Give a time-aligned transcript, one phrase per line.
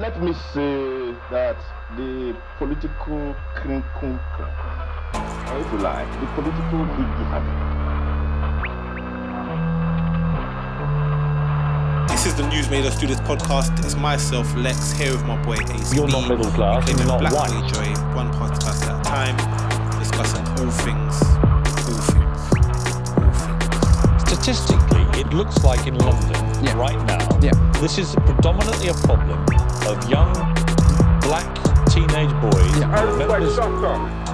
[0.00, 1.56] let me say that
[1.96, 4.18] the political crinkle,
[5.52, 7.20] or if you like, the political higgy
[12.08, 13.78] This is the News Made Us Do This podcast.
[13.84, 15.94] It's myself, Lex, here with my boy Ace.
[15.94, 17.72] You're not middle class, you're not Black white.
[17.72, 18.14] Joy, eh?
[18.14, 19.36] one podcast at a time,
[19.98, 21.22] discussing all things,
[21.86, 22.40] all things,
[23.16, 24.20] all things.
[24.28, 26.76] Statistically, it looks like in London Yeah.
[26.76, 27.52] right now, Yeah.
[27.80, 29.44] this is predominantly a problem
[29.86, 30.32] of young
[31.20, 31.48] black
[31.88, 32.80] teenage boys.
[32.80, 34.30] Yeah.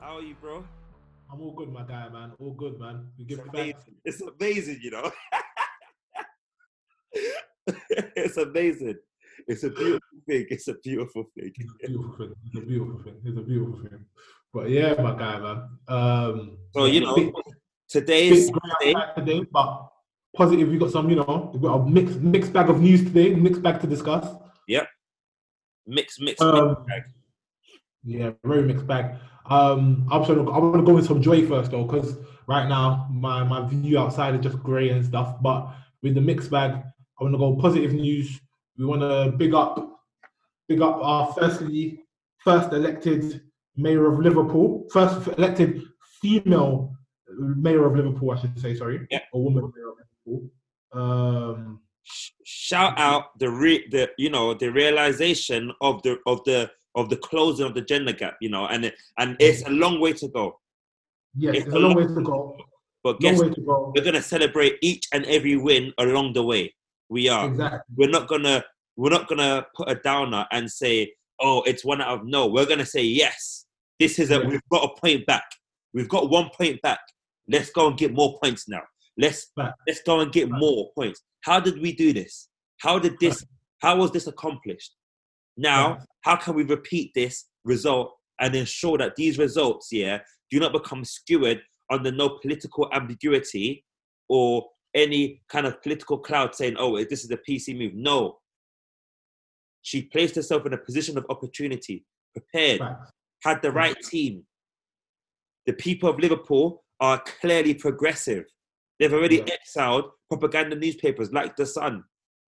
[0.00, 0.64] How are you, bro?
[1.32, 2.32] I'm all good, my guy, man.
[2.38, 3.08] All good, man.
[3.18, 3.54] We give It's back.
[3.54, 3.94] amazing.
[4.04, 5.10] It's amazing, you know.
[8.16, 8.94] it's amazing.
[9.48, 10.46] It's a beautiful thing.
[10.50, 11.52] It's a beautiful thing.
[11.56, 12.34] It's a beautiful thing.
[12.46, 13.14] It's a beautiful thing.
[13.24, 14.04] It's a beautiful thing.
[14.52, 15.68] But yeah, my guy, man.
[15.88, 17.32] Um, So you know, bit,
[17.88, 19.88] today's grey today, but
[20.36, 20.68] positive.
[20.68, 23.34] We got some, you know, we got a mixed mixed bag of news today.
[23.34, 24.26] Mixed bag to discuss.
[25.86, 27.02] mix, mix, Um, mix bag.
[28.04, 29.16] Yeah, very mixed bag.
[29.48, 33.08] Um, I'm sorry, I want to go with some joy first though, because right now
[33.10, 35.40] my my view outside is just grey and stuff.
[35.40, 35.68] But
[36.02, 38.40] with the mixed bag, I want to go positive news.
[38.78, 40.00] We want to big up,
[40.68, 42.00] big up our firstly
[42.38, 43.40] first elected
[43.76, 45.82] mayor of Liverpool, first elected
[46.20, 46.95] female
[47.38, 48.74] mayor of Liverpool, I should say.
[48.74, 49.20] Sorry, Yeah.
[49.34, 50.50] a woman mayor of Liverpool.
[50.92, 51.80] Um,
[52.44, 57.16] Shout out the re- the you know the realization of the of the of the
[57.16, 60.28] closing of the gender gap, you know, and it, and it's a long way to
[60.28, 60.58] go.
[61.36, 62.56] yes, It's it's a a long way to go.
[63.02, 63.92] But Long guess way to go.
[63.94, 66.74] we're gonna celebrate each and every win along the way.
[67.08, 67.48] We are.
[67.48, 67.80] Exactly.
[67.96, 68.64] we're not gonna
[68.96, 72.64] we're not gonna put a downer and say oh it's one out of no we're
[72.66, 73.66] gonna say yes
[74.00, 74.46] this is a Yeah.
[74.48, 75.44] we've got a point back
[75.92, 77.00] we've got one point back
[77.48, 78.82] let's go and get more points now
[79.18, 79.74] let's Back.
[79.86, 80.60] let's go and get Back.
[80.60, 82.48] more points how did we do this
[82.80, 83.44] how did this
[83.80, 84.94] how was this accomplished
[85.56, 90.18] now how can we repeat this result and ensure that these results yeah
[90.50, 93.84] do not become skewered under no political ambiguity
[94.28, 97.92] or any kind of political cloud saying, oh, this is a PC move.
[97.94, 98.38] No.
[99.82, 103.10] She placed herself in a position of opportunity, prepared, Facts.
[103.44, 104.44] had the right team.
[105.66, 108.44] The people of Liverpool are clearly progressive.
[108.98, 109.54] They've already Yeah.
[109.54, 112.04] exiled propaganda newspapers like The Sun.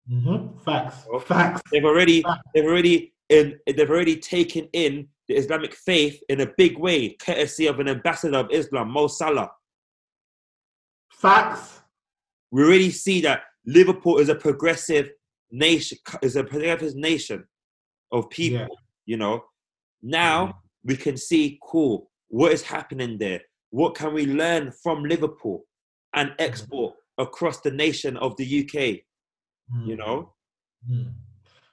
[0.08, 1.06] hmm Facts.
[1.10, 1.18] Oh.
[1.18, 1.62] Facts.
[1.72, 2.42] They've already, Facts.
[2.54, 7.66] they've already, in, they've already taken in the Islamic faith in a big way, courtesy
[7.66, 9.50] of an ambassador of Islam, Mo Salah.
[11.12, 11.80] Facts.
[12.52, 15.10] we already see that Liverpool is a progressive
[15.50, 17.44] nation, is a progressive nation
[18.12, 18.60] of people.
[18.60, 18.66] Yeah.
[19.06, 19.44] You know,
[20.02, 23.40] now we can see, cool, what is happening there?
[23.70, 25.64] What can we learn from Liverpool
[26.14, 29.02] and export across the nation of the UK?
[29.84, 30.32] You know,
[30.90, 31.12] Mm.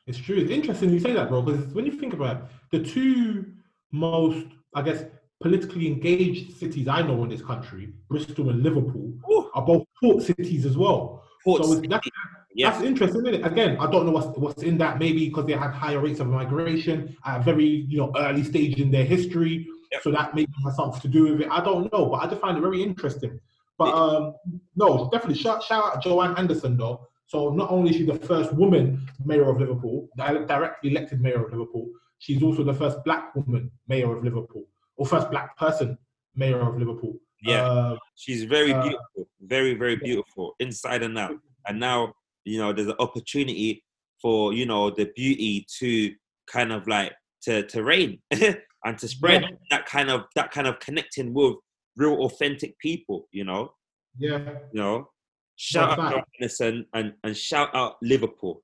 [0.05, 0.35] It's true.
[0.37, 3.45] It's interesting you say that, bro, because when you think about it, the two
[3.91, 5.05] most, I guess,
[5.41, 9.49] politically engaged cities I know in this country, Bristol and Liverpool, Ooh.
[9.53, 11.23] are both port cities as well.
[11.43, 12.09] Port so that's,
[12.55, 13.45] yeah, that's interesting, isn't it?
[13.45, 14.99] Again, I don't know what's, what's in that.
[14.99, 18.79] Maybe because they had higher rates of migration at a very you know early stage
[18.79, 20.03] in their history, Yep.
[20.03, 21.47] so that maybe has something to do with it.
[21.51, 23.39] I don't know, but I just find it very interesting.
[23.77, 24.35] But um,
[24.75, 27.07] no, definitely shout, shout out Joanne Anderson though.
[27.27, 31.51] So not only is she the first woman mayor of Liverpool, directly elected mayor of
[31.51, 31.89] Liverpool,
[32.19, 34.65] she's also the first black woman mayor of Liverpool,
[34.97, 35.97] or first black person
[36.35, 37.15] mayor of Liverpool.
[37.41, 37.63] yeah.
[37.63, 41.35] Uh, She's very uh, beautiful, very, very beautiful, inside and out.
[41.67, 42.13] And now,
[42.45, 43.83] you know, there's an opportunity
[44.21, 46.13] for, you know, the beauty to
[46.47, 48.19] kind of like to, to reign
[48.85, 49.49] and to spread Yeah.
[49.71, 51.55] that kind of that kind of connecting with
[51.95, 53.73] real authentic people, you know.
[54.17, 54.39] yeah,
[54.73, 55.09] You know.
[55.55, 58.63] Shout Well, out Anderson and, and shout out Liverpool.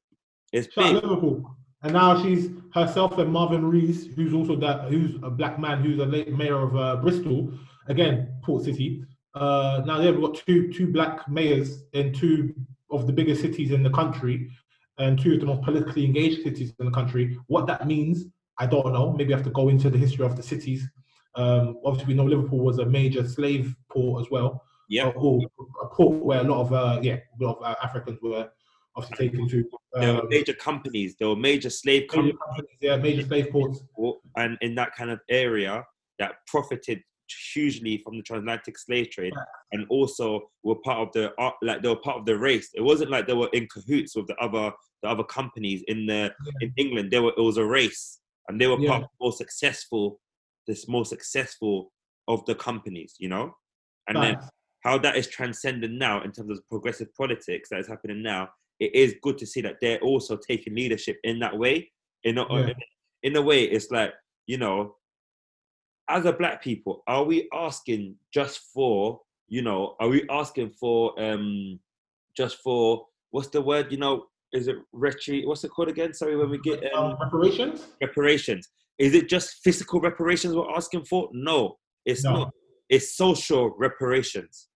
[0.52, 1.04] It's Shout out big.
[1.04, 1.56] Liverpool.
[1.84, 6.00] And now she's herself and Marvin Rees, who's also that, who's a black man, who's
[6.00, 7.54] a late mayor of uh, Bristol,
[7.88, 9.04] again Port City.
[9.36, 12.54] Uh, now they've got two two black mayors in two
[12.92, 14.50] of the biggest cities in the country,
[14.98, 17.38] and two of the most politically engaged cities in the country.
[17.48, 18.26] What that means,
[18.60, 19.14] I don't know.
[19.14, 20.88] Maybe I have to go into the history of the cities.
[21.36, 24.64] Um, obviously, we know Liverpool was a major slave port as well.
[24.90, 25.10] Yeah.
[25.16, 25.40] or,
[25.84, 28.50] a port where a lot of uh, yeah, a lot of uh, Africans were
[28.96, 29.64] obviously taken to.
[29.94, 33.52] There were um, major companies, there were major slave major companies companies, yeah, major slave
[33.52, 33.84] ports.
[34.36, 35.86] and in that kind of area
[36.18, 37.02] that profited
[37.54, 39.34] hugely from the transatlantic slave trade
[39.72, 42.82] and also were part of the uh, like they were part of the race it
[42.82, 44.72] wasn't like they were in cahoots with the other
[45.04, 48.68] the other companies in the in england they were it was a race and they
[48.68, 48.90] were Yeah.
[48.90, 50.20] part of the more successful
[50.68, 51.92] this more successful
[52.28, 53.56] of the companies you know
[54.08, 54.38] and then
[54.84, 58.50] how that is transcending now in terms of progressive politics that is happening now,
[58.80, 61.92] it is good to see that they're also taking leadership in that way.
[62.24, 62.74] In a, Yeah.
[63.24, 64.14] in a way, it's like,
[64.48, 64.96] you know,
[66.08, 71.20] as a black people, are we asking just for, you know, are we asking for
[71.22, 71.80] um
[72.36, 76.14] just for what's the word, you know, is it retri what's it called again?
[76.14, 77.88] Sorry, when we get um, Um, reparations?
[78.02, 78.68] reparations.
[78.98, 81.30] Is it just physical reparations we're asking for?
[81.32, 82.34] No, it's No.
[82.34, 82.54] not.
[82.90, 84.68] It's social reparations.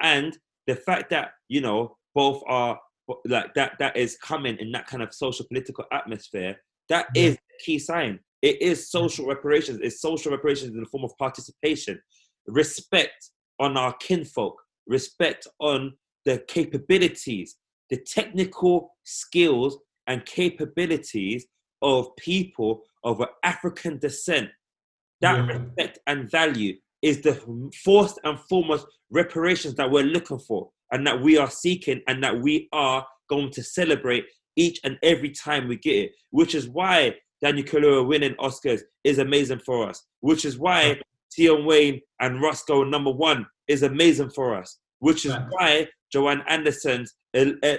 [0.00, 0.36] And
[0.66, 2.78] the fact that, you know, both are
[3.26, 7.22] like that that is coming in that kind of social political atmosphere, that Yeah.
[7.22, 8.20] is the key sign.
[8.42, 9.78] It is social reparations.
[9.82, 12.00] It's social reparations in the form of participation,
[12.46, 13.30] respect
[13.60, 17.56] on our kinfolk, respect on the capabilities,
[17.92, 21.46] the technical skills and capabilities
[21.82, 24.48] of people of African descent.
[25.20, 25.58] That Yeah.
[25.58, 27.34] respect and value is the
[27.84, 32.40] first and foremost reparations that we're looking for and that we are seeking and that
[32.40, 34.24] we are going to celebrate
[34.56, 39.18] each and every time we get it, which is why Daniel Kaluuya winning Oscars is
[39.18, 40.98] amazing for us, which is why
[41.36, 47.14] Tion Wayne and Roscoe number one is amazing for us, which is why Joanne Anderson's
[47.34, 47.78] el-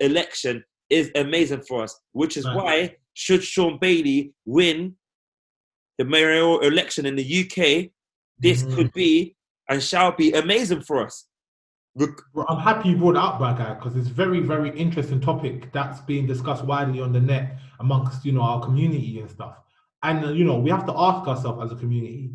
[0.00, 4.96] election is amazing for us, which is why should Shaun Bailey win
[5.98, 7.92] the mayoral election in the UK,
[8.38, 8.74] this Mhm.
[8.74, 9.36] could be
[9.68, 11.26] and shall be amazing for us.
[11.96, 15.72] Well, I'm happy you brought it up, that guy, because it's very, very interesting topic
[15.72, 19.58] that's being discussed widely on the net amongst you know our community and stuff.
[20.02, 22.32] And uh, you know we have to ask ourselves as a community,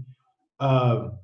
[0.61, 1.19] um,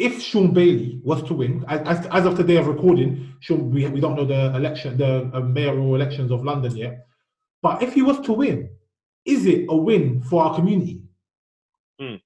[0.00, 4.00] if Shaun Bailey was to win, as, as, of today of recording, Sean, we, we
[4.00, 7.06] don't know the election, the uh, mayoral elections of London yet.
[7.62, 8.70] But if he was to win,
[9.26, 11.02] is it a win for our community?
[12.00, 12.16] Hmm.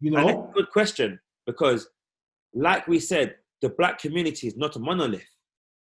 [0.00, 1.88] You know, a good question because,
[2.52, 5.24] like we said, the black community is not a monolith.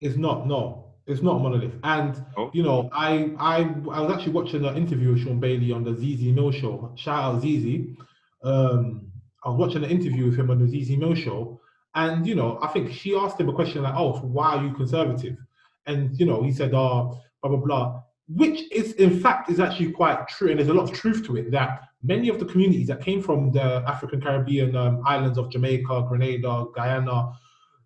[0.02, 0.48] It's not.
[0.48, 1.74] No, it's not a monolith.
[1.84, 2.52] And Oh.
[2.54, 3.58] you know, I I
[3.92, 6.94] I was actually watching an interview with Shaun Bailey on the ZZ Mill show.
[6.96, 7.98] Shout out ZZ.
[8.44, 9.12] Um,
[9.46, 11.62] I was watching an interview with him on the ZZ Mill show,
[11.94, 14.74] and you know, I think she asked him a question like, "Oh, why are you
[14.74, 15.38] conservative?"
[15.86, 19.92] And you know, he said, "Oh, blah blah blah," which is in fact is actually
[19.92, 21.52] quite true, and there's a lot of truth to it.
[21.52, 26.06] That many of the communities that came from the African Caribbean um, islands of Jamaica,
[26.10, 27.32] Grenada, Guyana,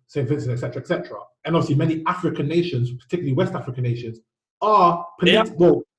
[0.06, 0.26] St.
[0.28, 4.18] Vincent, etc., etc., and obviously many African nations, particularly West African nations,
[4.62, 5.44] are Yeah.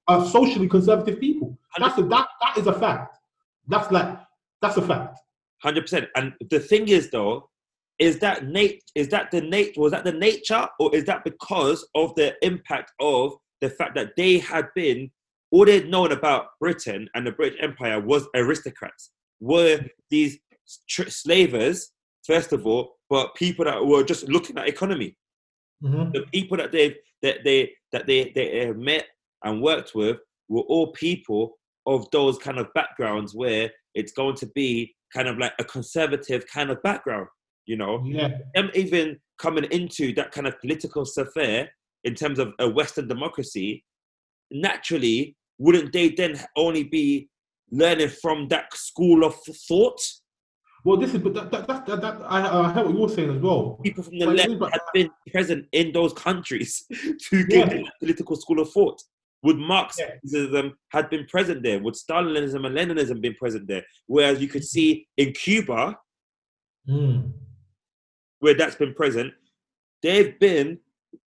[0.08, 1.58] are socially conservative people.
[1.78, 3.18] That's a, that that is a fact.
[3.68, 4.18] That's like
[4.62, 5.20] that's a fact.
[5.64, 6.08] Hundred percent.
[6.16, 7.50] And the thing is, though,
[8.00, 11.88] is that nat- is that the nat- was that the nature, or is that because
[11.96, 15.12] of the impact of the fact that they had been
[15.52, 20.40] all they'd known about Britain and the British Empire was aristocrats, were these
[20.90, 21.92] tr- slavers
[22.26, 25.16] first of all, but people that were just looking at economy.
[25.84, 26.14] Mhm.
[26.14, 29.08] the people that they that they that they they uh, met
[29.44, 30.18] and worked with
[30.48, 35.38] were all people of those kind of backgrounds where it's going to be kind of
[35.38, 37.28] like a conservative kind of background
[37.66, 41.70] you know Yeah, them even coming into that kind of political sphere
[42.04, 43.84] in terms of a western democracy
[44.52, 47.30] naturally wouldn't they then only be
[47.72, 49.36] learning from that school of
[49.68, 50.02] thought
[50.84, 53.10] well, this is but that that, that, that, that I, I heard what you were
[53.10, 53.80] saying as well.
[53.84, 57.60] people from the But left had been present in those countries to Yeah.
[57.60, 59.00] give them a political school of thought.
[59.44, 61.80] Would Marxism had been present there?
[61.80, 63.84] Would Stalinism and Leninism been present there?
[64.08, 65.98] Whereas you could see in Cuba,
[66.90, 67.32] Mm.
[68.40, 69.34] where that's been present,
[70.02, 70.80] they've been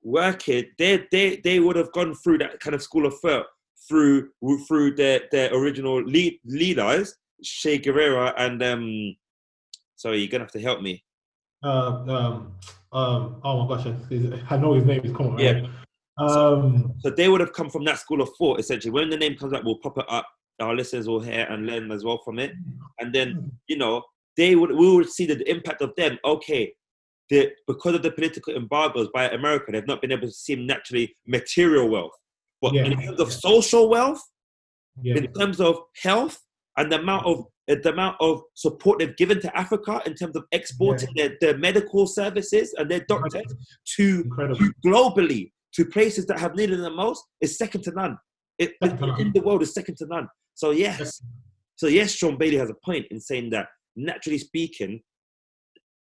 [0.03, 0.65] working.
[0.79, 3.47] They they they would have gone through that kind of school of thought
[3.89, 4.31] through
[4.67, 9.17] through their their original lead, leaders, Che Guevara and um.
[9.97, 11.05] Sorry, you're gonna have to help me.
[11.63, 12.55] Uh, um,
[12.93, 13.87] um, oh my gosh,
[14.51, 15.33] I, know his name is coming.
[15.35, 15.39] on.
[15.39, 15.67] Yeah.
[16.19, 18.91] Um, So they would have come from that school of thought, essentially.
[18.93, 20.27] When the name comes up, we'll pop it up.
[20.61, 22.53] Our listeners will hear and learn as well from it.
[23.01, 24.03] And then, you know,
[24.37, 26.19] they would we would see the impact of them.
[26.25, 26.73] Okay,
[27.31, 31.17] the, because of the political embargoes by America, they've not been able to see naturally
[31.27, 32.13] material wealth.
[32.63, 32.85] But Yeah.
[32.85, 34.23] in terms of social wealth,
[35.03, 36.39] yeah, in terms of health,
[36.77, 40.45] and the amount of the amount of support they've given to Africa in terms of
[40.53, 43.43] exporting their, their medical services and their doctors
[43.97, 44.59] to incredible.
[44.59, 48.17] to globally to places that have needed it the most is second to none.
[48.59, 50.29] It, to in the world is second to none.
[50.55, 51.21] So yes,
[51.77, 53.67] so yes, Shaun Bailey has a point in saying that
[53.97, 55.01] naturally speaking,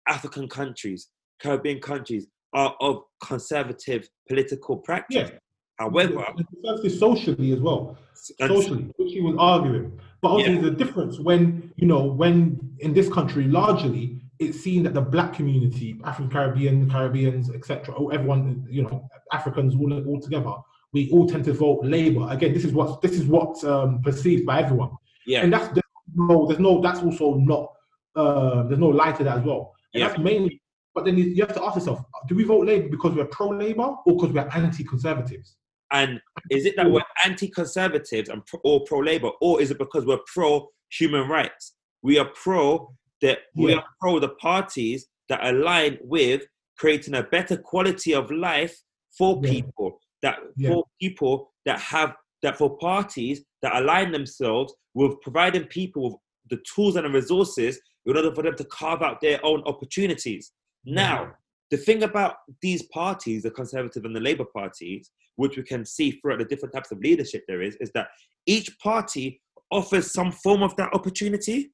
[0.07, 1.07] African countries,
[1.41, 5.29] Caribbean countries are of conservative political practice.
[5.31, 5.37] Yeah.
[5.79, 6.25] However,
[6.61, 7.97] Conservative socially as well.
[8.13, 9.99] socially, which he was arguing.
[10.21, 14.95] But obviously, the difference when you know when in this country largely it's seen that
[14.95, 20.53] the black community, African Caribbean, Caribbeans, etc., or everyone, you know, Africans all, all together,
[20.93, 22.27] we all tend to vote Labour.
[22.29, 24.91] Again, this is what this is what um, perceived by everyone,
[25.27, 25.43] Yeah.
[25.43, 25.83] and that's there's
[26.15, 27.71] no, there's no, that's also not,
[28.15, 29.75] uh, there's no lie to that as well.
[29.93, 30.07] And Yeah.
[30.07, 30.59] that's mainly,
[30.95, 34.15] but then you, have to ask yourself, do we vote Labour because we're pro-Labour or
[34.15, 35.55] because we're anti-conservatives?
[35.91, 36.19] And
[36.49, 41.29] is it that we're anti-conservatives and pro, or pro-labor, or is it because we're pro-human
[41.29, 41.75] rights?
[42.01, 43.77] We are pro that we Yeah.
[43.77, 46.43] are pro the parties that align with
[46.77, 48.75] creating a better quality of life
[49.17, 49.51] for Yeah.
[49.51, 49.99] people.
[50.21, 50.69] That Yeah.
[50.69, 56.15] for people that have that for parties that align themselves with providing people with
[56.49, 60.51] the tools and the resources in order for them to carve out their own opportunities.
[60.83, 61.35] Now,
[61.69, 66.11] the thing about these parties, the Conservative and the Labour parties, which we can see
[66.11, 68.09] throughout the different types of leadership there is, is that
[68.47, 71.71] each party offers some form of that opportunity.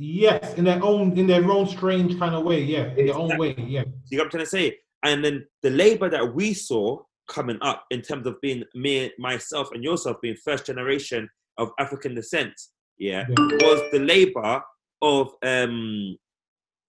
[0.00, 2.62] Yes, in their own, in their own strange kind of way.
[2.62, 3.54] Yeah, in their own way.
[3.58, 3.82] Yeah.
[4.10, 4.78] You know what I'm trying to say?
[5.04, 9.70] And then the Labour that we saw coming up in terms of being me, myself,
[9.72, 11.28] and yourself being first generation
[11.58, 12.54] of African descent,
[12.96, 13.34] yeah, Yeah.
[13.38, 14.62] was the Labour
[15.02, 16.16] of, um,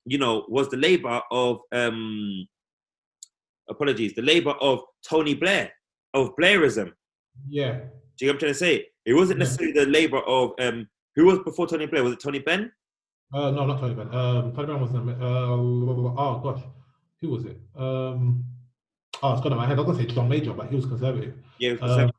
[0.06, 2.48] you know, was the Labour of, um,
[3.70, 5.72] apologies, the Labour of Tony Blair,
[6.14, 6.94] of Blairism.
[7.48, 7.80] Yeah.
[8.18, 8.88] Do you know what I'm trying to say?
[9.06, 9.46] It wasn't Yeah.
[9.46, 12.04] necessarily the Labour of, um, who was before Tony Blair?
[12.04, 12.72] Was it Tony Benn?
[13.34, 14.14] Uh, no, not Tony Benn.
[14.14, 16.64] Um, Tony Benn was in, uh, oh gosh,
[17.22, 17.60] who was it?
[17.76, 18.44] Um,
[19.22, 19.78] oh, it's gone out my head.
[19.78, 21.36] I was gonna say John Major, but he was conservative.
[21.60, 22.16] Yeah, it was Um, Conservative.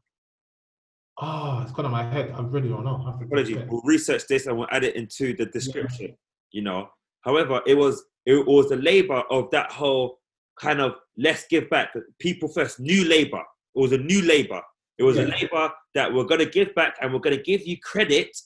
[1.22, 2.32] Ah, it's gone out my head.
[2.34, 3.02] I really don't know.
[3.04, 3.58] I have to apologies.
[3.68, 6.16] We'll research this and we'll add it into the description.
[6.52, 6.88] You know.
[7.22, 10.20] However, it was it was the labour of that whole
[10.58, 13.42] kind of let's give back, people first, new labour.
[13.74, 14.62] It was a new labour.
[14.98, 17.66] It was a labour that we're going to give back and we're going to give
[17.66, 18.36] you credit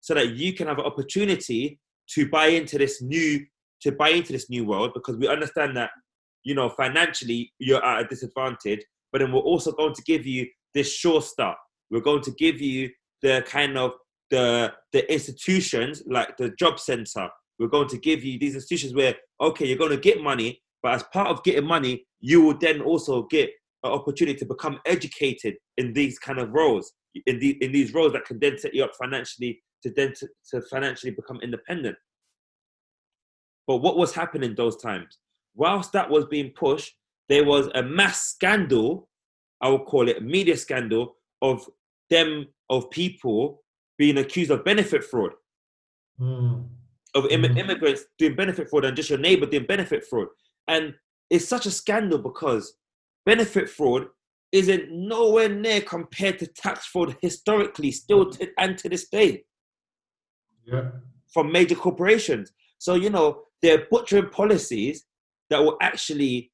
[0.00, 1.80] so that you can have an opportunity
[2.10, 3.44] to buy into this new
[3.80, 5.90] to buy into this new world because we understand that
[6.42, 8.80] you know financially you're at a disadvantage
[9.12, 11.56] but then we're also going to give you this sure start
[11.90, 12.90] we're going to give you
[13.22, 13.92] the kind of
[14.30, 17.28] the the institutions like the job center.
[17.58, 20.94] We're going to give you these institutions where okay you're going to get money but
[20.94, 23.50] as part of getting money you will then also get
[23.84, 26.92] an opportunity to become educated in these kind of roles
[27.26, 30.28] in, the, in these roles that can then set you up financially to then to,
[30.50, 31.96] to financially become independent.
[33.66, 35.18] But what was happening those times?
[35.54, 36.94] Whilst that was being pushed
[37.28, 39.08] there was a mass scandal
[39.60, 41.68] i will call it a media scandal of
[42.10, 43.62] them of people
[43.96, 45.30] being accused of benefit fraud.
[46.20, 46.68] Mm,
[47.14, 47.58] of Im- Mhm.
[47.58, 50.28] immigrants doing benefit fraud and just your neighbor doing benefit fraud.
[50.66, 50.94] And
[51.30, 52.76] it's such a scandal because
[53.24, 54.08] benefit fraud
[54.52, 59.44] isn't nowhere near compared to tax fraud historically, still to, and to this day
[60.66, 60.90] yeah.
[61.32, 62.52] from major corporations.
[62.78, 65.04] So you know they're butchering policies
[65.50, 66.50] that will actually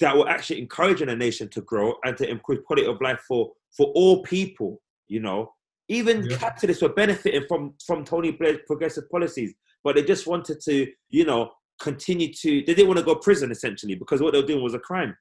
[0.00, 3.52] that will actually encourage a nation to grow and to improve quality of life for
[3.76, 4.80] for all people.
[5.08, 5.52] You know,
[5.88, 6.36] even Yeah.
[6.38, 9.54] capitalists were benefiting from from Tony Blair's progressive policies,
[9.84, 13.50] but they just wanted to you know continue to they didn't want to go prison
[13.50, 15.16] essentially because what they were doing was a crime.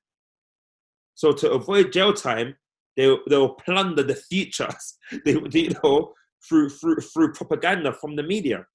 [1.16, 2.56] So to avoid jail time,
[2.98, 4.98] they they will plunder the futures.
[5.26, 6.14] They you know
[6.48, 8.66] through through through propaganda from the media,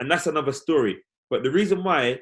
[0.00, 1.02] and that's another story.
[1.30, 2.20] But the reason why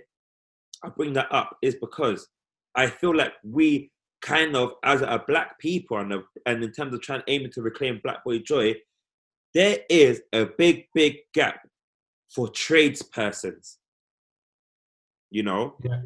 [0.85, 2.29] I bring that up is because
[2.75, 3.91] I feel like we
[4.23, 7.63] kind of, as a black people, and, a, and in terms of trying aiming to
[7.63, 8.75] reclaim black boy joy,
[9.53, 11.69] there is a big, big gap
[12.35, 13.77] for tradespersons.
[15.31, 16.03] You know, Yeah.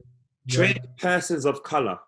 [0.49, 1.99] trade persons of color.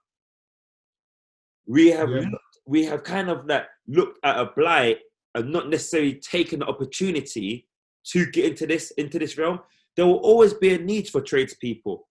[1.67, 2.31] We have Yeah.
[2.31, 5.01] looked, we have kind of like looked at a blight
[5.39, 7.67] and not necessarily taken the opportunity
[8.05, 9.61] to get into this into this realm.
[9.97, 12.07] There will always be a need for tradespeople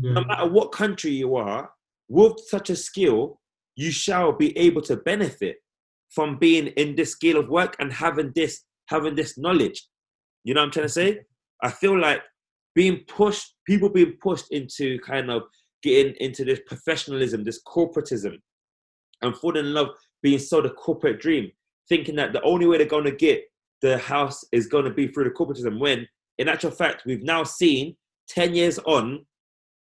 [0.00, 0.12] Yeah.
[0.12, 1.72] no matter what country you are,
[2.08, 3.40] with such a skill,
[3.76, 5.56] you shall be able to benefit
[6.10, 9.86] from being in this scale of work and having this having this knowledge.
[10.44, 11.20] You know what I'm trying to say?
[11.62, 12.22] I feel like
[12.74, 15.42] being pushed, people being pushed into kind of
[15.82, 18.34] getting into this professionalism, this corporatism,
[19.22, 19.88] and falling in love
[20.22, 21.50] being sold a corporate dream,
[21.90, 23.44] thinking that the only way they're going to get
[23.82, 25.78] the house is going to be through the corporatism.
[25.78, 26.06] When
[26.38, 27.96] in actual fact, we've now seen
[28.28, 29.26] 10 years on,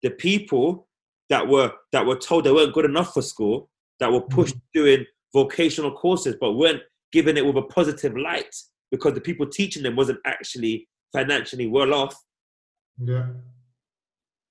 [0.03, 0.89] the people
[1.29, 3.69] that were that were told they weren't good enough for school,
[4.01, 4.35] that were mm-hmm.
[4.35, 6.81] pushed doing vocational courses, but weren't
[7.13, 8.55] given it with a positive light
[8.91, 12.15] because the people teaching them wasn't actually financially well off,
[13.03, 13.29] Yeah.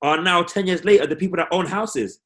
[0.01, 2.19] are now 10 years later the people that own houses,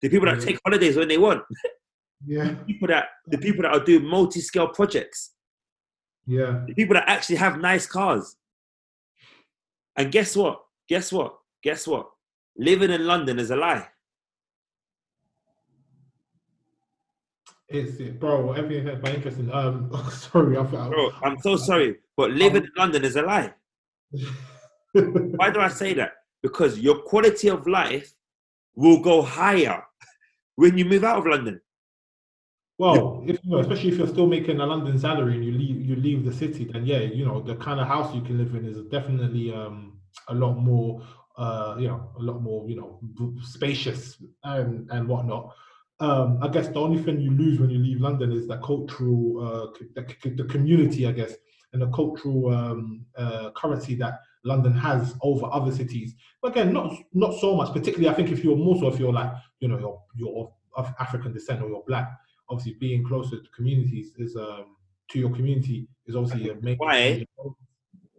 [0.00, 0.44] the people that Yeah.
[0.44, 1.42] take holidays when they want,
[2.26, 2.54] Yeah.
[2.66, 5.32] people that the people that are doing multi-scale projects,
[6.26, 6.64] Yeah.
[6.66, 8.36] the people that actually have nice cars.
[9.96, 10.62] And guess what?
[10.88, 11.38] Guess what?
[11.62, 12.10] guess what?
[12.56, 13.86] Living in London is a lie.
[17.68, 18.52] It's it, bro.
[18.52, 19.50] Everything that's quite interesting.
[19.50, 20.90] Um, sorry, I felt.
[20.90, 23.52] Bro, I'm so sorry, but living in London is a lie.
[24.92, 26.12] Why do I say that?
[26.42, 28.12] Because your quality of life
[28.74, 29.82] will go higher
[30.56, 31.60] when you move out of London.
[32.82, 35.80] Well, if you know, especially if you're still making a London salary and you leave
[35.88, 38.56] you leave the city, then yeah, you know the kind of house you can live
[38.56, 41.00] in is definitely um a lot more
[41.36, 42.98] uh you know a lot more you know
[43.40, 45.54] spacious and and whatnot.
[46.00, 49.20] Um, I guess the only thing you lose when you leave London is that cultural
[49.46, 51.34] uh the, the community, I guess,
[51.72, 56.16] and the cultural um uh currency that London has over other cities.
[56.42, 57.72] But again, not not so much.
[57.72, 60.92] Particularly, I think if you're more so if you're like you know you're you're of
[60.98, 62.10] African descent or you're black,
[62.52, 64.76] obviously being closer to communities is um
[65.10, 67.24] to your community is obviously a main Why?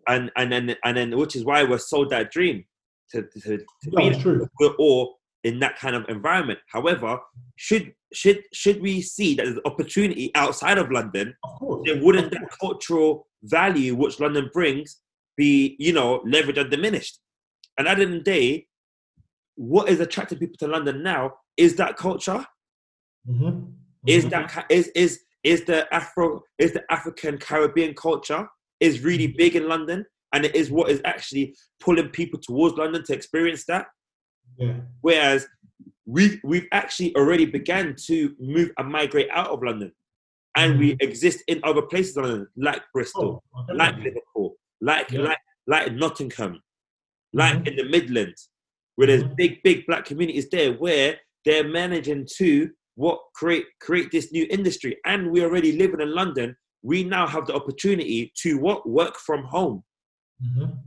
[0.08, 2.66] And and then and then which is why we're sold that dream
[3.12, 4.48] to to, to No, be true.
[4.60, 6.60] we're all in that kind of environment.
[6.68, 7.20] However,
[7.56, 12.50] should should should we see that there's opportunity outside of London, Of then wouldn't that
[12.60, 15.02] cultural value which London brings
[15.38, 17.20] be, you know, leveraged and diminished?
[17.78, 18.68] And at the end of the day,
[19.56, 22.46] what is attracting people to London now is that culture,
[23.30, 23.74] Mhm.
[24.08, 28.48] Is that is is is the Afro is the African Caribbean culture
[28.80, 33.04] is really big in London, and it is what is actually pulling people towards London
[33.06, 33.88] to experience that.
[34.58, 34.78] yeah.
[35.02, 35.48] Whereas
[36.06, 39.92] we we've actually already began to move and migrate out of London,
[40.56, 43.96] and we exist in other places London, like Bristol, Oh, like.
[43.98, 45.22] Liverpool, like Yeah.
[45.22, 46.62] like like Nottingham,
[47.32, 47.68] like Mhm.
[47.70, 48.50] in the Midlands,
[48.96, 49.36] where there's Mhm.
[49.38, 54.98] big big black communities there, where they're managing to what create create this new industry,
[55.06, 56.56] and we already living in London.
[56.82, 59.84] We now have the opportunity to what work from home
[60.44, 60.80] Mhm.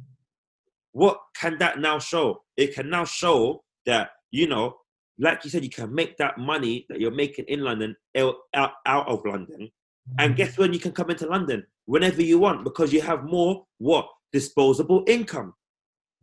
[0.93, 2.43] what can that now show?
[2.57, 4.77] It can now show that, you know,
[5.19, 8.73] like you said, you can make that money that you're making in London out, out,
[8.87, 9.71] out of London.
[10.19, 11.67] And guess when you can come into London?
[11.87, 14.09] Whenever you want, because you have more what?
[14.33, 15.55] Disposable income.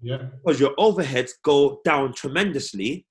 [0.02, 0.30] Yeah.
[0.43, 3.06] Because your overheads go down tremendously.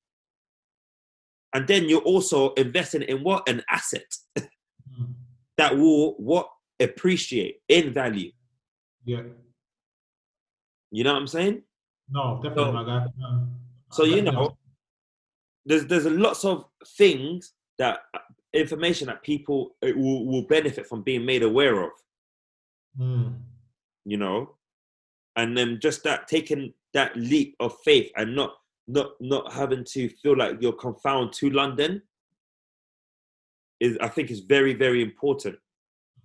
[1.54, 3.48] And then you're also investing in what?
[3.48, 4.06] An asset
[4.38, 5.14] Mhm.
[5.58, 6.48] that will what?
[6.80, 8.32] Appreciate in value.
[9.04, 9.22] Yeah.
[10.90, 11.62] You know what I'm saying?
[12.08, 13.06] No, definitely, So- my guy.
[13.24, 13.58] Um,
[13.92, 14.56] So you know,
[15.66, 16.64] there's there's lots of
[16.98, 18.00] things that
[18.54, 21.90] information that people uh, will, will benefit from being made aware of.
[22.98, 23.40] Mm.
[24.04, 24.56] You know,
[25.36, 28.54] and then just that taking that leap of faith and not
[28.88, 32.02] not not having to feel like you're confined to London
[33.80, 35.56] is I think is very very important.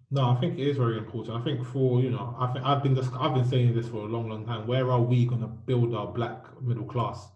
[0.10, 1.36] No, I think it is very important.
[1.36, 3.98] I think for you know, I think I've been just, I've been saying this for
[3.98, 4.66] a long, long time.
[4.66, 7.28] Where are we going to build our black middle class,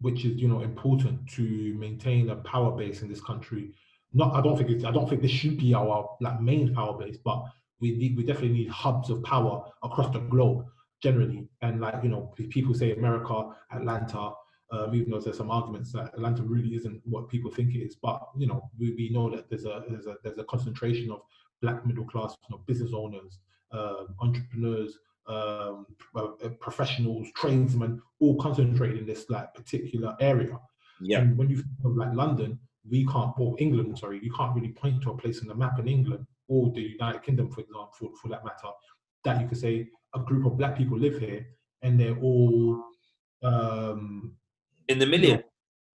[0.00, 3.72] which is you know important to maintain a power base in this country?
[4.12, 6.98] Not, I don't think it's, I don't think this should be our like main power
[6.98, 7.44] base, but
[7.78, 10.64] we need, we definitely need hubs of power across the globe
[11.00, 11.46] generally.
[11.62, 14.32] And like you know, people say America, Atlanta.
[14.70, 17.96] Um, even though there's some arguments that Atlanta really isn't what people think it is,
[17.96, 21.22] but you know, we, we know that there's a there's a there's a concentration of
[21.62, 23.38] black middle class you know, business owners,
[23.72, 30.58] um, entrepreneurs, um, uh, professionals, tradesmen, all concentrated in this like particular area.
[31.00, 32.58] Yeah, And when you think of like London,
[32.90, 35.78] we can't, or England, sorry, you can't really point to a place on the map
[35.78, 38.68] in England or the United Kingdom, for example, for, for that matter,
[39.24, 41.46] that you could say a group of black people live here
[41.82, 42.82] and they're all
[43.42, 44.32] um,
[44.88, 45.42] in the million,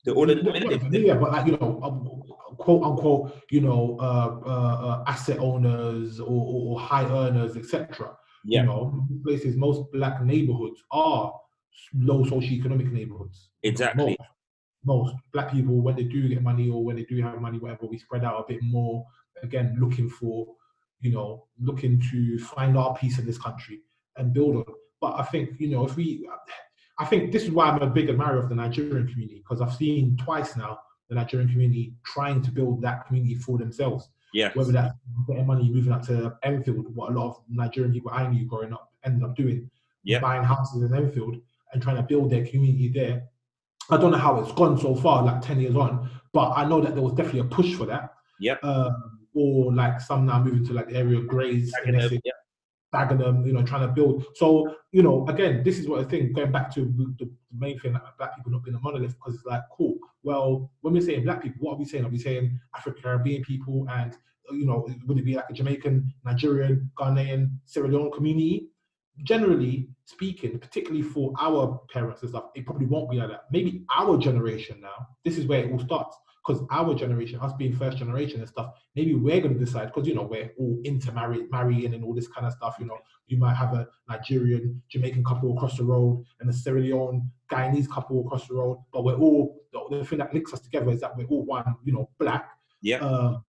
[0.05, 0.93] they're all in the million.
[0.93, 2.21] yeah, but like you know, um,
[2.57, 8.15] quote unquote, you know, uh, uh, uh, asset owners or, or, or high earners, etc.
[8.43, 8.61] Yeah.
[8.61, 11.33] You know, places most black neighborhoods are
[11.93, 13.49] low socioeconomic neighborhoods.
[13.63, 14.17] Exactly.
[14.85, 17.59] Most, most black people, when they do get money or when they do have money,
[17.59, 19.05] whatever, we spread out a bit more.
[19.43, 20.47] Again, looking for,
[20.99, 23.81] you know, looking to find our piece in this country
[24.17, 24.65] and build on.
[24.99, 26.27] But I think you know, if we,
[27.01, 29.73] I think this is why I'm a big admirer of the Nigerian community because I've
[29.73, 34.07] seen twice now the Nigerian community trying to build that community for themselves.
[34.33, 34.93] Yeah, Whether that's
[35.27, 38.71] getting money, moving up to Enfield, what a lot of Nigerian people I knew growing
[38.71, 39.69] up ended up doing,
[40.03, 40.19] Yeah.
[40.19, 41.37] buying houses in Enfield
[41.73, 43.23] and trying to build their community there.
[43.89, 46.79] I don't know how it's gone so far, like 10 years on, but I know
[46.81, 48.13] that there was definitely a push for that.
[48.39, 48.63] Yep.
[48.63, 51.95] Um, or like some now moving to like the area of Grays, in
[52.93, 54.25] Dagenham, you know, trying to build.
[54.35, 56.81] So, you know, again, this is what I think, going back to
[57.19, 59.97] the, main thing, like black people not being a monolith, because it's like, cool.
[60.23, 62.05] Well, when we're saying black people, what are we saying?
[62.05, 64.15] Are we saying African Caribbean people and,
[64.51, 68.71] you know, would it be like a Jamaican, Nigerian, Ghanaian, Sierra Leone community?
[69.23, 73.45] generally speaking, particularly for our parents and stuff, it probably won't be like that.
[73.51, 76.17] Maybe our generation now, this is where it all starts.
[76.45, 80.07] Because our generation, us being first generation and stuff, maybe we're going to decide, because,
[80.07, 82.77] you know, we're all into marry, marrying and all this kind of stuff.
[82.79, 86.79] You know, you might have a Nigerian, Jamaican couple across the road and a Sierra
[86.79, 88.83] Leone, Guyanese couple across the road.
[88.91, 91.75] But we're all, the, the thing that links us together is that we're all one,
[91.83, 92.49] you know, black.
[92.81, 92.97] Yeah.
[92.97, 93.43] Um,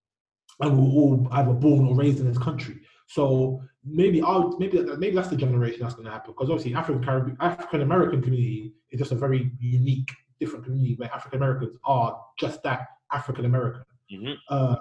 [0.60, 2.80] and we're all either born or raised in this country.
[3.06, 7.04] So maybe I'll maybe maybe that's the generation that's going to happen because obviously African
[7.04, 10.10] Caribbean African American community is just a very unique,
[10.42, 12.10] different community where African Americans are
[12.42, 12.80] just that
[13.18, 13.82] African American.
[14.10, 14.34] Mhm.
[14.48, 14.76] Uh,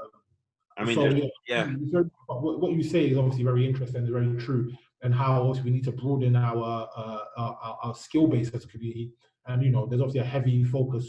[0.78, 1.66] I mean, so, yeah, yeah.
[1.96, 4.64] very- what, you say is obviously very interesting and very true,
[5.04, 6.64] and how obviously we need to broaden our
[7.02, 9.12] uh, our, our- our skill base as a community.
[9.48, 11.06] And you know, there's obviously a heavy focus,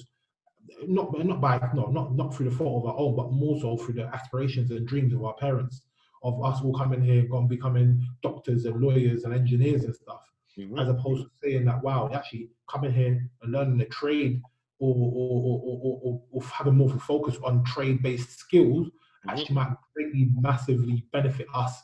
[0.98, 3.76] not not by no not not through the fault of our own, but more so
[3.76, 5.82] through the aspirations and dreams of our parents,
[6.22, 7.90] of us all coming here, going becoming
[8.22, 10.24] doctors and lawyers and engineers and stuff
[10.58, 10.80] Mhm.
[10.80, 14.40] as opposed to saying that wow, actually coming here and learning a trade
[14.78, 18.90] or or, or, or, or, or, having more of a focus on trade-based skills
[19.28, 21.82] actually might greatly massively benefit us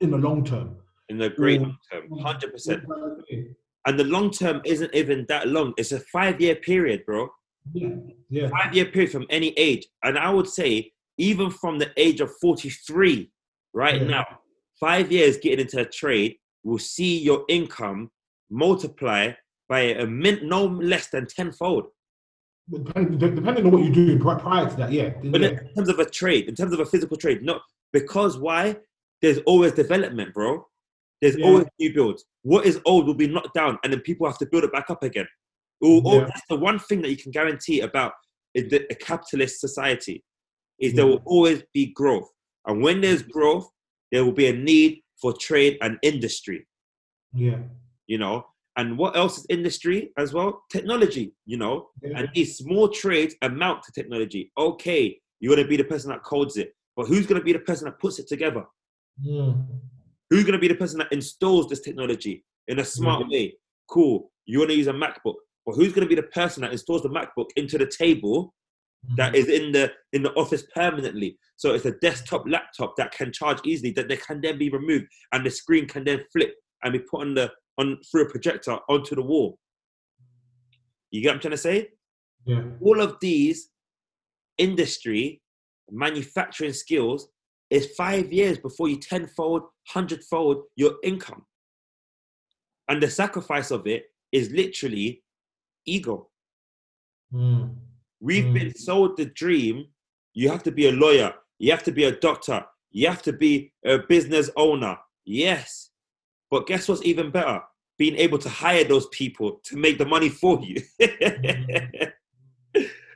[0.00, 0.76] in the long term.
[1.08, 2.84] in the great long term, hundred percent.
[3.86, 5.74] And the long term isn't even that long.
[5.76, 7.28] It's a five year period, bro.
[7.72, 7.96] Yeah,
[8.28, 9.86] yeah, Five year period from any age.
[10.04, 13.30] And I would say, even from the age of 43
[13.74, 14.06] right Yeah.
[14.08, 14.26] now,
[14.78, 18.10] five years getting into a trade will see your income
[18.50, 19.32] multiply
[19.68, 21.86] by a min- no less than tenfold.
[22.68, 22.84] But
[23.18, 25.48] depending on what you do prior to that, yeah, But yeah.
[25.48, 27.60] in terms of a trade, in terms of a physical trade, no,
[27.92, 28.76] because why?
[29.20, 30.66] There's always development, bro.
[31.20, 31.46] There's Yeah.
[31.46, 32.24] always new builds.
[32.42, 34.90] What is old will be knocked down, and then people have to build it back
[34.90, 35.28] up again.
[35.80, 36.26] Yeah.
[36.26, 38.12] that's the one thing that you can guarantee about
[38.54, 40.22] the, a capitalist society
[40.78, 42.30] is there will always be growth,
[42.66, 43.32] and when there's mm-hmm.
[43.32, 43.68] growth,
[44.10, 46.66] there will be a need for trade and industry.
[47.32, 47.58] yeah,
[48.08, 48.44] You know,
[48.76, 50.64] and what else is industry as well?
[50.70, 51.32] Technology.
[51.46, 52.18] You know, yeah.
[52.18, 54.50] and these small trades amount to technology.
[54.58, 57.52] Okay, you're going to be the person that codes it, but who's going to be
[57.52, 58.64] the person that puts it together?
[59.24, 59.64] Mm.
[60.30, 63.54] Who's going to be the person that installs this technology in a smart way?
[63.88, 64.30] Cool.
[64.46, 67.02] You want to use a MacBook, but who's going to be the person that installs
[67.02, 68.54] the MacBook into the table
[69.16, 71.38] that is in the in the office permanently?
[71.56, 75.06] So it's a desktop laptop that can charge easily, that they can then be removed,
[75.32, 78.78] and the screen can then flip and be put on the on through a projector
[78.88, 79.58] onto the wall.
[81.10, 81.88] You get what I'm trying to say?
[82.44, 83.68] yeah, all of these
[84.58, 85.40] industry
[85.90, 87.28] manufacturing skills
[87.70, 91.44] is five years before you tenfold, hundredfold your income.
[92.88, 95.22] And the sacrifice of it is literally
[95.86, 96.28] ego.
[97.32, 97.74] Mm.
[98.22, 98.54] We've Mm.
[98.54, 99.86] been sold the dream
[100.32, 103.32] you have to be a lawyer, you have to be a doctor, you have to
[103.32, 104.96] be a business owner.
[105.24, 105.90] Yes.
[106.50, 107.60] But guess what's even better?
[107.98, 110.76] Being able to hire those people to make the money for you.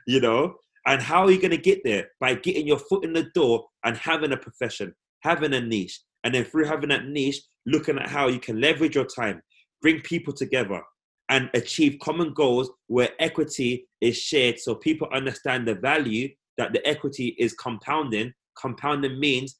[0.05, 0.55] you know?
[0.85, 2.09] And how are you going to get there?
[2.19, 5.99] By getting your foot in the door and having a profession, having a niche.
[6.23, 9.41] And then through having that niche, looking at how you can leverage your time,
[9.81, 10.81] bring people together,
[11.29, 16.85] and achieve common goals where equity is shared so people understand the value that the
[16.87, 18.33] equity is compounding.
[18.59, 19.59] Compounding means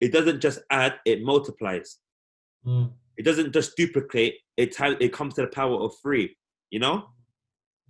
[0.00, 1.98] it doesn't just add, it multiplies.
[2.66, 2.92] Mm.
[3.16, 6.36] It doesn't just duplicate, it, ti- it comes to the power of three,
[6.70, 7.08] you know?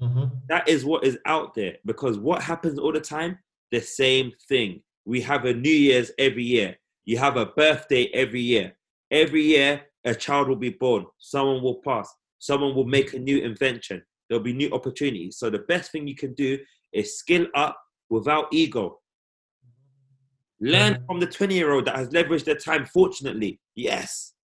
[0.01, 0.41] Mhm.
[0.49, 3.39] That is what is out there because what happens all the time?
[3.71, 4.83] The same thing.
[5.05, 6.79] We have a New Year's every year.
[7.05, 8.77] You have a birthday every year.
[9.11, 11.05] Every year, a child will be born.
[11.19, 12.09] Someone will pass.
[12.41, 14.03] Someone will make a new invention.
[14.29, 15.39] There'll be new opportunities.
[15.39, 16.59] So, the best thing you can do
[16.93, 19.01] is skill up without ego.
[20.61, 21.07] Learn Mhm.
[21.07, 23.61] from the 20 year old that has leveraged their time, fortunately.
[23.75, 24.35] Yes.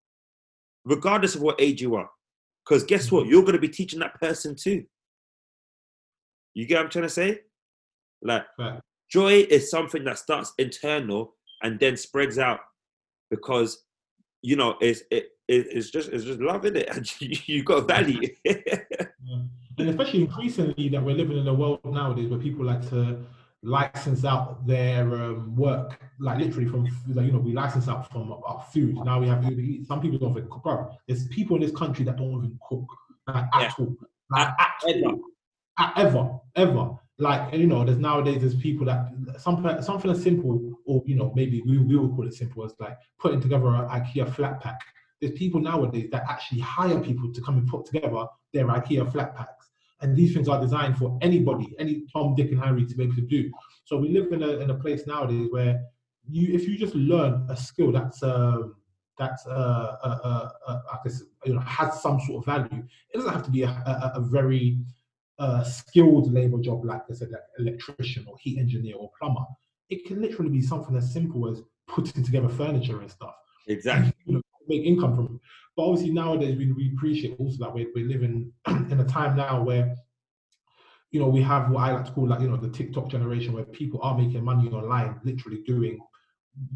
[0.85, 2.09] Regardless of what age you are.
[2.65, 3.27] Because guess what?
[3.27, 4.87] You're going to be teaching that person too.
[6.55, 7.43] You get what I'm trying to say?
[8.23, 8.81] Like, Right.
[9.11, 12.61] joy is something that starts internal and then spreads out
[13.31, 13.85] because,
[14.43, 17.63] you know, it's, it, it, it's just it's just love in it and you, you
[17.63, 18.29] got value.
[19.29, 19.39] Yeah.
[19.79, 23.19] And especially increasingly that we're living in a world nowadays where people like to
[23.63, 28.33] license out their um, work, like literally from like, you know we license out from
[28.33, 28.95] our food.
[29.05, 29.89] Now we have Uber Eats.
[29.89, 30.63] Some people don't even cook.
[30.63, 32.87] Bro, there's people in this country that don't even cook
[33.27, 33.71] like, at Yeah.
[33.81, 33.97] all,
[34.31, 35.07] like at Ever.
[35.07, 35.21] all,
[35.79, 36.91] at, ever, ever.
[37.19, 41.33] Like you know, there's nowadays there's people that something something as simple, or you know
[41.35, 44.79] maybe we we would call it simple as like putting together an IKEA flat pack.
[45.21, 49.35] There's people nowadays that actually hire people to come and put together their IKEA flat
[49.35, 49.69] packs.
[50.03, 53.15] And these things are designed for anybody, any Tom, Dick, and Harry to be able
[53.15, 53.51] to do.
[53.85, 55.81] So we live in a, in a place nowadays where
[56.29, 58.75] you, if you just learn a skill that's um,
[59.19, 62.85] that's uh, uh, uh, uh, I guess you know has some sort of value.
[63.13, 64.79] It doesn't have to be a, a, a very
[65.39, 69.45] uh, skilled labor job like I said, like electrician or heat engineer or plumber.
[69.89, 73.35] It can literally be something as simple as putting together furniture and stuff.
[73.69, 74.13] Exactly.
[74.25, 75.41] you know, make income from it.
[75.77, 79.63] But obviously nowadays we, we appreciate also that we're, we're living in a time now
[79.63, 79.95] where
[81.11, 83.53] you know we have what I like to call like you know the TikTok generation
[83.53, 85.99] where people are making money online, literally doing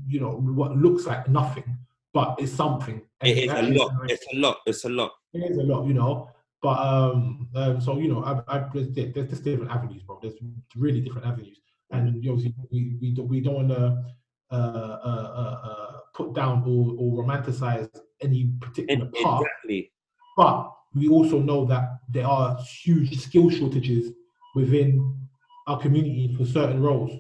[0.07, 1.77] you know what looks like nothing,
[2.13, 3.03] but it's something.
[3.21, 3.93] And It is a lot.
[4.09, 4.57] It's a lot.
[4.67, 5.13] It's a lot.
[5.33, 6.31] it is a lot, you know.
[6.63, 10.19] But um, um so you know, I, I there's, there's different avenues, bro.
[10.21, 10.35] There's
[10.77, 11.59] really different avenues,
[11.91, 14.05] and you know, we we don't we don't want to
[14.51, 17.89] put down or, or romanticize
[18.21, 19.93] any particular exactly.
[20.37, 24.13] But we also know that there are huge skill shortages
[24.55, 25.17] within
[25.67, 27.13] our community for certain roles,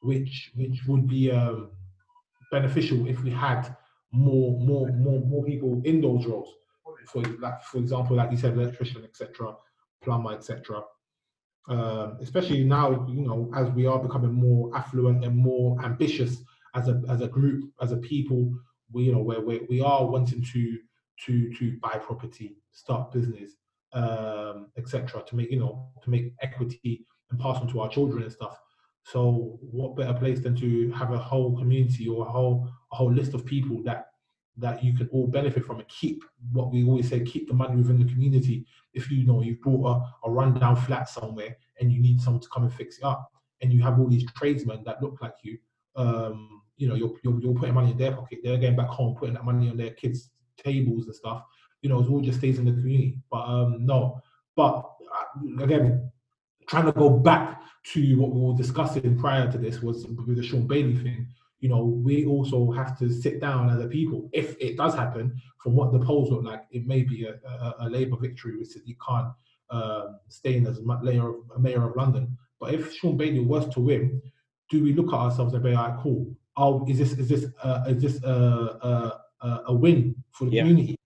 [0.00, 1.70] which which would be um,
[2.50, 3.76] beneficial if we had
[4.12, 6.54] more more more more people in those roles.
[7.06, 9.54] For like for example, like you said, electrician, etc.,
[10.02, 10.82] plumber, etc.
[11.68, 16.42] Um, especially now, you know, as we are becoming more affluent and more ambitious
[16.78, 18.52] as a as a group, as a people,
[18.92, 20.78] we you know where we, we are wanting to
[21.24, 23.52] to to buy property, start business,
[23.92, 25.22] um, etc.
[25.26, 28.58] To make you know to make equity and pass on to our children and stuff.
[29.02, 33.12] So what better place than to have a whole community or a whole a whole
[33.12, 34.06] list of people that
[34.56, 37.76] that you can all benefit from and keep what we always say keep the money
[37.76, 38.66] within the community.
[38.92, 42.48] If you know you've bought a, a rundown flat somewhere and you need someone to
[42.52, 45.58] come and fix it up, and you have all these tradesmen that look like you,
[45.96, 48.38] um, you know you're, you're you're putting money in their pocket.
[48.42, 51.42] They're going back home putting that money on their kids' tables and stuff.
[51.82, 53.18] You know, it all just stays in the community.
[53.30, 54.20] But um, no,
[54.56, 56.10] but uh, again,
[56.68, 57.62] trying to go back
[57.92, 61.26] to what we were discussing prior to this was with the Shaun Bailey thing.
[61.60, 64.28] You know, we also have to sit down as a people.
[64.32, 67.74] If it does happen, from what the polls look like, it may be a, a,
[67.80, 69.34] a Labour victory with Sadiq Khan
[69.70, 72.36] um, staying as ma- mayor of, mayor of London.
[72.60, 74.22] But if Shaun Bailey was to win,
[74.70, 76.34] do we look at ourselves and be like, cool?
[76.58, 80.50] Oh, is this is this uh, is this a, a, a, a win for the
[80.56, 80.62] Yeah.
[80.62, 80.96] community?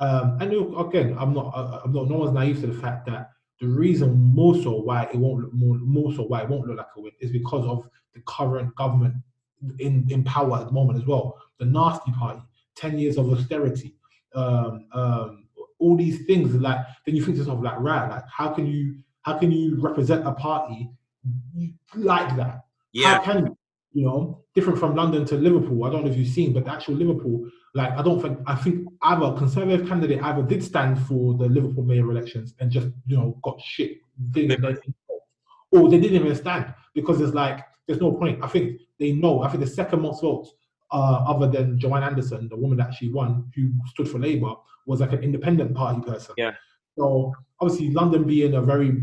[0.00, 3.30] Um, and again, I'm not, uh, I'm not, no one's naive to the fact that
[3.60, 6.78] the reason more so why it won't look more, more so why it won't look
[6.78, 9.14] like a win is because of the current government
[9.78, 11.38] in, in power at the moment as well.
[11.58, 12.40] The nasty party,
[12.76, 13.94] 10 years of austerity,
[14.34, 15.48] um, um,
[15.78, 18.96] all these things like, then you think to yourself like, right, like how can you,
[19.22, 20.88] how can you represent a party
[21.94, 22.64] like that?
[22.92, 23.18] Yeah.
[23.18, 23.58] How can you?
[23.92, 25.84] You know, different from London to Liverpool.
[25.84, 28.54] I don't know if you've seen, but the actual Liverpool, like I don't think I
[28.54, 33.16] think either conservative candidate either did stand for the Liverpool mayor elections and just you
[33.16, 33.98] know got shit,
[35.72, 38.42] or they didn't even stand because it's like there's no point.
[38.42, 39.42] I think they know.
[39.42, 40.52] I think the second most votes,
[40.92, 44.54] uh, other than Joanne Anderson, the woman that she won, who stood for Labour,
[44.86, 46.34] was like an independent party person.
[46.36, 46.52] Yeah.
[46.96, 49.02] So obviously, London being a very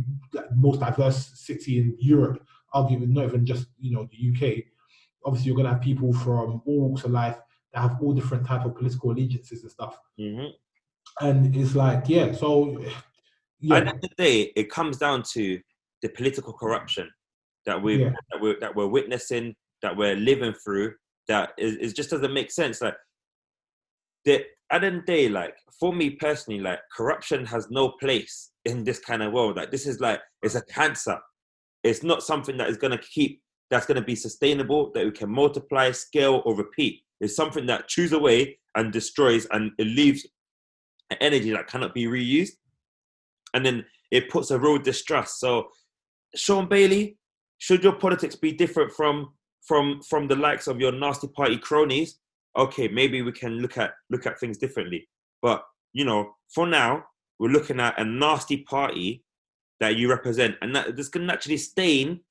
[0.55, 4.63] most diverse city in Europe, arguably not even just you know the UK.
[5.27, 7.37] Obviously, you're gonna have people from all walks of life
[7.73, 9.99] that have all different type of political allegiances and stuff.
[10.17, 10.45] hmm
[11.21, 12.93] And it's like, yeah, so At
[13.61, 15.59] the end of the day, it comes down to
[16.01, 17.09] the political corruption
[17.65, 18.11] that we Yeah.
[18.31, 20.93] that we're that we're witnessing, that we're living through.
[21.27, 22.81] That is, is just doesn't make sense.
[22.81, 22.95] Like
[24.25, 27.89] the at the end of the day, like for me personally, like corruption has no
[27.99, 29.57] place in this kind of world.
[29.57, 31.17] Like this is like it's a cancer.
[31.83, 35.91] It's not something that is gonna keep that's gonna be sustainable, that we can multiply,
[35.91, 37.01] scale, or repeat.
[37.19, 40.25] It's something that chews away and destroys and it leaves
[41.21, 42.53] energy that cannot be reused.
[43.53, 45.39] And then it puts a real distrust.
[45.39, 45.69] So
[46.35, 47.17] Shaun Bailey,
[47.57, 49.33] should your politics be different from
[49.65, 52.19] from from the likes of your nasty party cronies?
[52.57, 55.07] Okay, maybe we can look at look at things differently.
[55.41, 57.05] But you know, for now,
[57.39, 59.23] we're looking at a nasty party
[59.79, 62.21] that you represent, and that this can actually stain,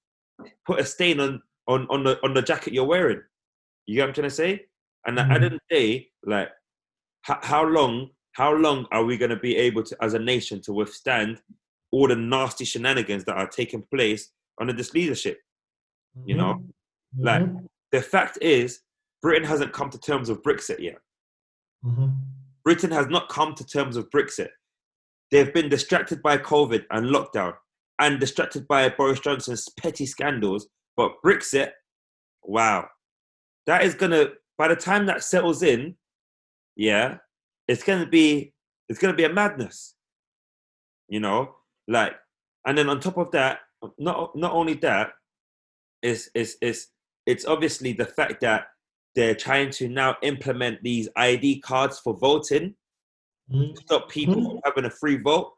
[0.67, 3.21] put a stain on on on the on the jacket you're wearing.
[3.87, 4.67] You get what I'm trying to say?
[5.07, 6.49] And at the end of the day, like,
[7.23, 10.61] how, how long how long are we going to be able to, as a nation,
[10.63, 11.41] to withstand
[11.93, 15.39] all the nasty shenanigans that are taking place under this leadership?
[16.25, 16.65] You know,
[17.19, 17.67] like Mhm.
[17.93, 18.81] the fact is,
[19.23, 20.99] Britain hasn't come to terms with Brexit yet.
[21.85, 22.17] Mhm.
[22.65, 24.51] Britain has not come to terms with Brexit.
[25.31, 27.57] They've been distracted by COVID and lockdown
[27.99, 30.69] and distracted by Boris Johnson's petty scandals.
[30.97, 31.71] But Brexit,
[32.43, 32.89] wow,
[33.67, 34.29] that is gonna,
[34.59, 35.97] by the time that settles in,
[36.77, 37.19] yeah,
[37.69, 38.53] it's gonna be,
[38.89, 39.95] it's gonna be a madness.
[41.09, 41.55] You know,
[41.87, 42.15] like,
[42.67, 43.61] and then on top of that,
[43.99, 45.11] not not only that,
[46.03, 46.89] is is is
[47.27, 48.67] it's obviously the fact that
[49.15, 52.75] they're trying to now implement these ID cards for voting
[53.51, 53.75] to mm-hmm.
[53.77, 55.53] stop people from having a free vote.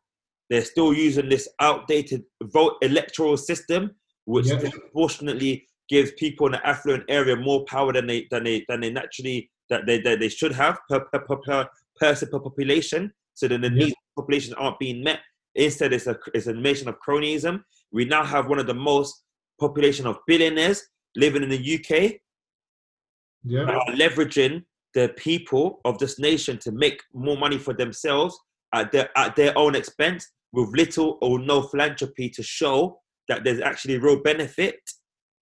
[0.51, 3.91] They're still using this outdated vote electoral system,
[4.25, 4.61] which Yep.
[4.61, 8.91] disproportionately gives people in the affluent area more power than they than they than they
[8.91, 13.13] naturally that they that they should have per per, per, per person per population.
[13.35, 13.79] So then the Yep.
[13.79, 15.21] needs of the population aren't being met.
[15.55, 17.63] Instead, it's a it's a nation of cronyism.
[17.93, 19.25] We now have one of the most
[19.61, 20.83] population of billionaires
[21.17, 22.21] living in the UK
[23.45, 23.65] Yeah.
[23.65, 28.39] are leveraging the people of this nation to make more money for themselves
[28.75, 33.61] at their at their own expense with little or no philanthropy to show that there's
[33.61, 34.81] actually real benefit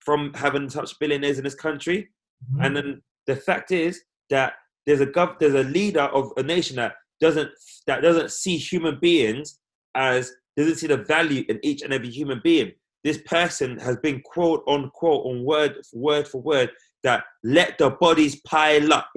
[0.00, 2.08] from having such billionaires in this country.
[2.52, 2.64] Mhm.
[2.66, 4.54] And then the fact is that
[4.86, 7.50] there's a gov- there's a leader of a nation that doesn't
[7.86, 9.58] that doesn't see human beings
[9.94, 12.72] as doesn't see the value in each and every human being.
[13.04, 16.70] This person has been quote unquote on word for word for word
[17.02, 19.10] that let the bodies pile up.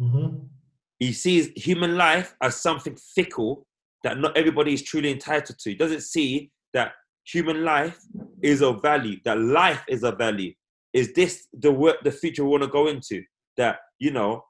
[0.00, 0.48] Mhm.
[0.98, 3.66] He sees human life as something fickle
[4.04, 5.70] that not everybody is truly entitled to.
[5.70, 6.92] He doesn't see that
[7.24, 7.98] human life
[8.42, 10.52] is of value, that life is of value.
[10.92, 13.22] Is this the work, the future we want to go into?
[13.56, 14.44] That you know,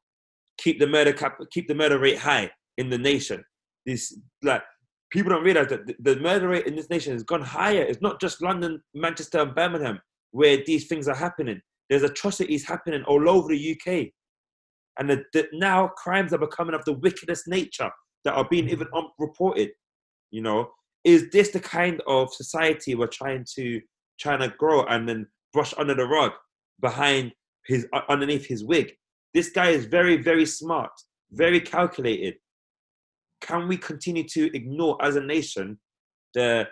[0.59, 3.45] keep the murder cap, keep the murder rate high in the nation.
[3.87, 4.63] This like
[5.11, 7.83] people don't realize that the, the murder rate in this nation has gone higher.
[7.83, 10.01] It's not just London, Manchester, and Birmingham
[10.33, 11.61] where these things are happening.
[11.89, 14.13] There's atrocities happening all over the UK
[15.01, 17.91] and the, the, now crimes are becoming of the wickedest nature
[18.25, 19.71] that are being even unreported.
[20.31, 20.71] You know,
[21.05, 23.81] is this the kind of society we're trying to
[24.19, 26.33] trying to grow and then brush under the rug
[26.81, 27.33] behind
[27.67, 28.93] his underneath his wig?
[29.35, 30.93] This guy is very very smart,
[31.33, 32.35] very calculated.
[33.41, 35.79] Can we continue to ignore as a nation
[36.35, 36.69] the,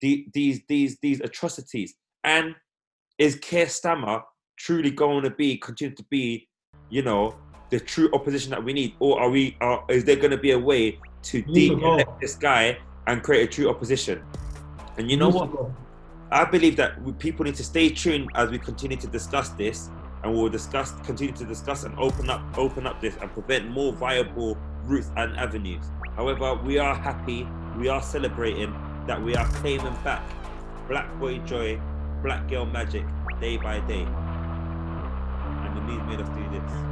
[0.00, 1.94] the these these these atrocities?
[2.24, 2.54] And
[3.18, 4.22] is Keir Starmer
[4.58, 6.48] truly going to be continue to be
[6.92, 7.34] you know,
[7.72, 9.56] the true opposition that we need, or are we?
[9.62, 11.96] Are, is there going to be a way to He needs to go.
[11.96, 14.22] de-elect this guy and create a true opposition?
[14.98, 15.48] And you know what?
[16.30, 19.88] I believe that we- people need to stay tuned as we continue to discuss this,
[20.22, 23.90] and we'll discuss, continue to discuss, and open up, open up this, and prevent more
[23.94, 25.84] viable routes and avenues.
[26.14, 28.70] However, we are happy, we are celebrating
[29.06, 30.22] that we are claiming back
[30.88, 31.80] Black Boy Joy,
[32.22, 33.04] Black Girl Magic,
[33.40, 34.02] day by day,
[35.64, 36.91] and the needs made us do this.